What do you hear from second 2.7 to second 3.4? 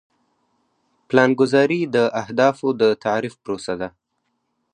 د تعریف